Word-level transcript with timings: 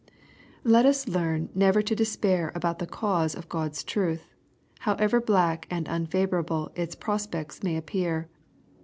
Let' 0.63 0.87
us 0.87 1.07
learn 1.07 1.49
never 1.53 1.83
to 1.83 1.95
despair 1.95 2.51
about 2.55 2.79
the 2.79 2.87
cause 2.87 3.35
of 3.35 3.47
God's 3.49 3.83
truth, 3.83 4.33
however 4.79 5.21
black 5.21 5.67
and 5.69 5.87
unfavorable 5.87 6.71
its 6.73 6.95
prospects 6.95 7.61
may 7.61 7.77
appear. 7.77 8.27